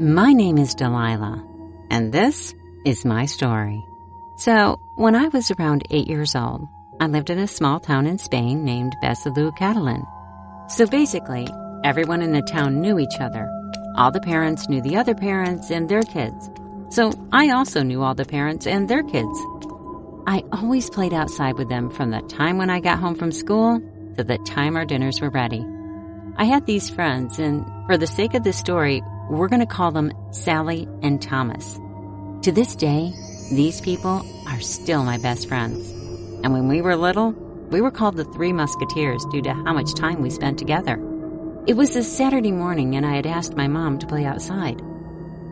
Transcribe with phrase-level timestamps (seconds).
[0.00, 1.40] My name is Delilah,
[1.88, 2.52] and this
[2.84, 3.86] is my story.
[4.38, 6.66] So, when I was around eight years old,
[6.98, 10.04] I lived in a small town in Spain named Besalú, Catalan.
[10.68, 11.46] So basically,
[11.84, 13.48] everyone in the town knew each other.
[13.94, 16.50] All the parents knew the other parents and their kids.
[16.88, 19.38] So I also knew all the parents and their kids.
[20.26, 23.78] I always played outside with them from the time when I got home from school
[24.16, 25.64] to the time our dinners were ready.
[26.36, 29.00] I had these friends, and for the sake of this story,
[29.30, 31.78] we're going to call them Sally and Thomas.
[32.42, 33.12] To this day,
[33.50, 35.88] these people are still my best friends.
[36.42, 37.32] And when we were little,
[37.70, 41.00] we were called the Three Musketeers due to how much time we spent together.
[41.66, 44.82] It was a Saturday morning, and I had asked my mom to play outside.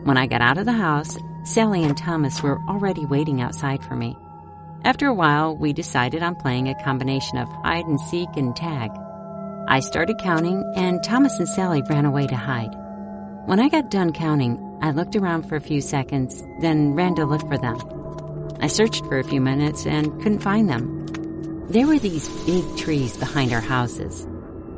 [0.03, 3.95] When I got out of the house, Sally and Thomas were already waiting outside for
[3.95, 4.15] me.
[4.85, 8.91] After a while, we decided on playing a combination of hide and seek and tag.
[9.67, 12.75] I started counting, and Thomas and Sally ran away to hide.
[13.45, 17.25] When I got done counting, I looked around for a few seconds, then ran to
[17.25, 17.77] look for them.
[18.61, 21.65] I searched for a few minutes and couldn't find them.
[21.67, 24.25] There were these big trees behind our houses,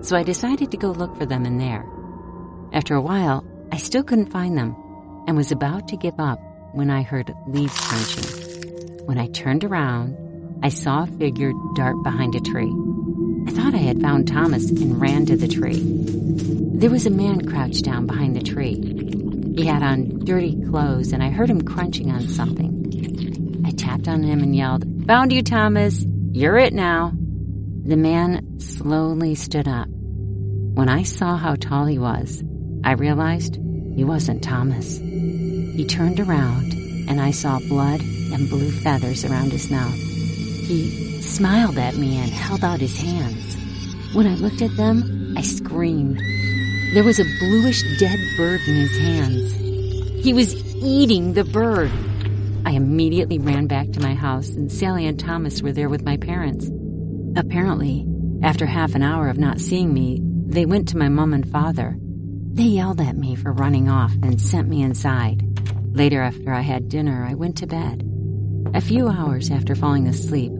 [0.02, 1.85] so I decided to go look for them in there.
[2.73, 4.75] After a while, I still couldn't find them
[5.27, 6.39] and was about to give up
[6.73, 9.05] when I heard leaves crunching.
[9.05, 10.17] When I turned around,
[10.63, 12.73] I saw a figure dart behind a tree.
[13.47, 16.55] I thought I had found Thomas and ran to the tree.
[16.78, 18.76] There was a man crouched down behind the tree.
[19.56, 23.64] He had on dirty clothes, and I heard him crunching on something.
[23.66, 26.06] I tapped on him and yelled, Found you, Thomas!
[26.34, 27.14] You're it now!
[27.86, 29.88] The man slowly stood up.
[29.88, 32.44] When I saw how tall he was,
[32.84, 33.56] I realized
[33.96, 34.98] he wasn't Thomas.
[34.98, 36.73] He turned around,
[37.08, 39.96] and I saw blood and blue feathers around his mouth.
[39.96, 43.56] He smiled at me and held out his hands.
[44.14, 46.22] When I looked at them, I screamed.
[46.95, 49.53] There was a bluish dead bird in his hands.
[50.23, 51.91] He was eating the bird.
[52.65, 56.16] I immediately ran back to my house, and Sally and Thomas were there with my
[56.16, 56.72] parents.
[57.35, 58.07] Apparently,
[58.44, 61.97] after half an hour of not seeing me, they went to my mom and father.
[62.53, 65.44] They yelled at me for running off and sent me inside.
[65.94, 68.09] Later, after I had dinner, I went to bed.
[68.73, 70.53] A few hours after falling asleep,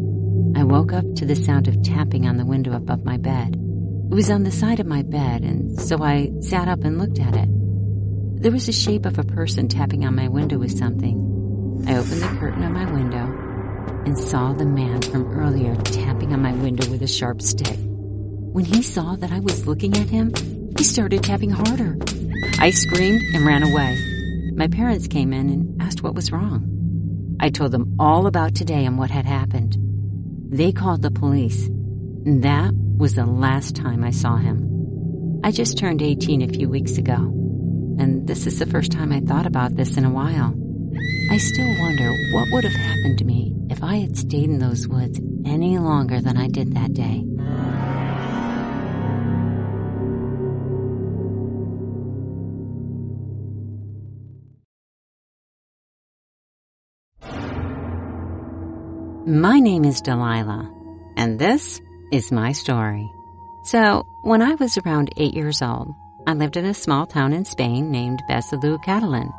[0.53, 3.65] I woke up to the sound of tapping on the window above my bed.
[4.10, 7.20] It was on the side of my bed, and so I sat up and looked
[7.20, 7.50] at it.
[8.42, 11.84] There was the shape of a person tapping on my window with something.
[11.88, 13.26] I opened the curtain of my window
[14.06, 17.78] and saw the man from earlier tapping on my window with a sharp stick.
[17.80, 20.32] When he saw that I was looking at him,
[20.78, 21.98] he started tapping harder.
[22.60, 24.52] I screamed and ran away.
[24.56, 27.38] My parents came in and asked what was wrong.
[27.40, 29.76] I told them all about today and what had happened.
[30.50, 35.41] They called the police, and that was the last time I saw him.
[35.44, 37.16] I just turned 18 a few weeks ago,
[38.00, 40.53] and this is the first time I thought about this in a while.
[41.29, 44.88] I still wonder what would have happened to me if I had stayed in those
[44.88, 47.23] woods any longer than I did that day.
[59.27, 60.72] My name is Delilah,
[61.17, 61.81] and this
[62.12, 63.12] is my story.
[63.64, 65.94] So, when I was around eight years old,
[66.28, 69.32] I lived in a small town in Spain named Besalú, Catalan.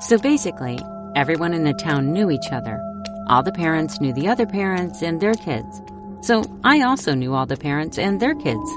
[0.00, 0.78] So basically,
[1.16, 2.80] everyone in the town knew each other.
[3.28, 5.82] All the parents knew the other parents and their kids.
[6.20, 8.70] So I also knew all the parents and their kids.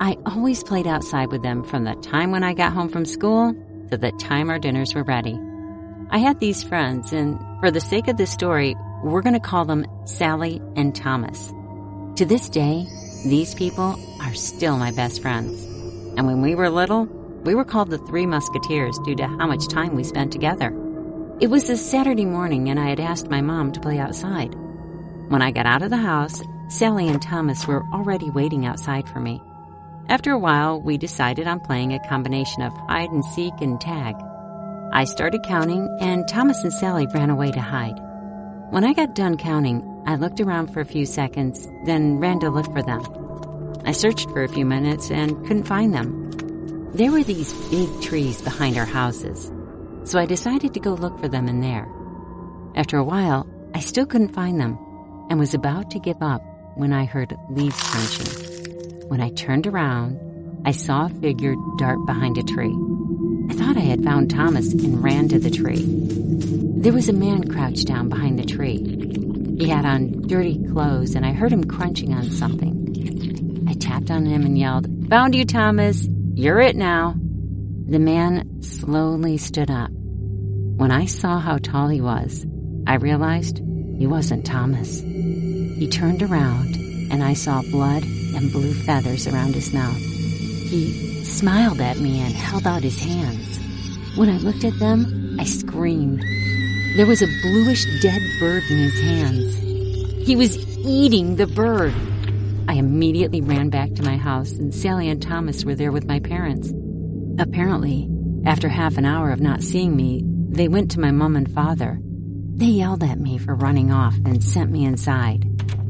[0.00, 3.54] I always played outside with them from the time when I got home from school
[3.90, 5.38] to the time our dinners were ready.
[6.10, 9.64] I had these friends, and for the sake of this story, we're going to call
[9.64, 11.52] them Sally and Thomas.
[12.16, 12.86] To this day,
[13.24, 15.64] these people are still my best friends.
[16.18, 17.06] And when we were little,
[17.44, 20.66] we were called the Three Musketeers due to how much time we spent together.
[21.40, 24.54] It was a Saturday morning, and I had asked my mom to play outside.
[25.28, 29.18] When I got out of the house, Sally and Thomas were already waiting outside for
[29.18, 29.40] me.
[30.10, 34.16] After a while, we decided on playing a combination of hide and seek and tag.
[34.92, 37.98] I started counting, and Thomas and Sally ran away to hide.
[38.68, 39.80] When I got done counting,
[40.12, 43.00] I looked around for a few seconds, then ran to look for them.
[43.86, 46.90] I searched for a few minutes and couldn't find them.
[46.92, 49.50] There were these big trees behind our houses,
[50.04, 51.88] so I decided to go look for them in there.
[52.76, 54.78] After a while, I still couldn't find them
[55.30, 56.42] and was about to give up
[56.74, 59.08] when I heard leaves crunching.
[59.08, 60.20] When I turned around,
[60.66, 62.76] I saw a figure dart behind a tree.
[63.48, 65.86] I thought I had found Thomas and ran to the tree.
[66.82, 69.31] There was a man crouched down behind the tree.
[69.62, 73.64] He had on dirty clothes, and I heard him crunching on something.
[73.68, 76.08] I tapped on him and yelled, Found you, Thomas!
[76.34, 77.14] You're it now.
[77.86, 79.92] The man slowly stood up.
[79.92, 82.44] When I saw how tall he was,
[82.88, 83.58] I realized
[83.98, 85.00] he wasn't Thomas.
[85.00, 86.74] He turned around
[87.12, 89.96] and I saw blood and blue feathers around his mouth.
[89.96, 93.60] He smiled at me and held out his hands.
[94.16, 96.24] When I looked at them, I screamed.
[96.94, 100.26] There was a bluish dead bird in his hands.
[100.26, 101.94] He was eating the bird.
[102.68, 106.20] I immediately ran back to my house, and Sally and Thomas were there with my
[106.20, 106.70] parents.
[107.38, 108.10] Apparently,
[108.44, 111.98] after half an hour of not seeing me, they went to my mom and father.
[112.56, 115.46] They yelled at me for running off and sent me inside.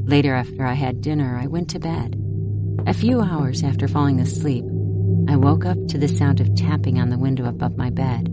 [0.06, 2.14] Later, after I had dinner, I went to bed.
[2.86, 4.64] A few hours after falling asleep,
[5.28, 8.28] I woke up to the sound of tapping on the window above my bed.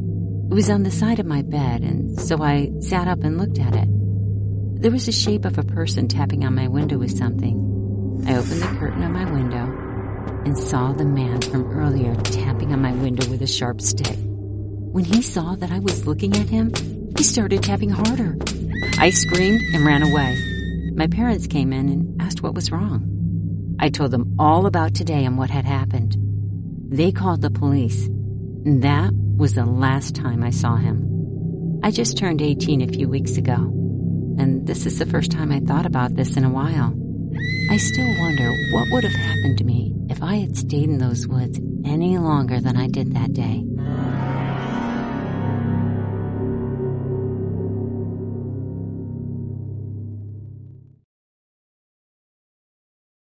[0.50, 3.60] It was on the side of my bed, and so I sat up and looked
[3.60, 3.88] at it.
[4.82, 8.24] There was a shape of a person tapping on my window with something.
[8.26, 9.72] I opened the curtain of my window
[10.46, 14.18] and saw the man from earlier tapping on my window with a sharp stick.
[14.18, 16.74] When he saw that I was looking at him,
[17.16, 18.36] he started tapping harder.
[18.98, 20.36] I screamed and ran away.
[20.96, 23.78] My parents came in and asked what was wrong.
[23.80, 26.18] I told them all about today and what had happened.
[26.90, 31.80] They called the police, and that was the last time I saw him.
[31.82, 35.62] I just turned 18 a few weeks ago, and this is the first time I
[35.62, 36.94] thought about this in a while.
[37.72, 41.26] I still wonder what would have happened to me if I had stayed in those
[41.26, 43.64] woods any longer than I did that day.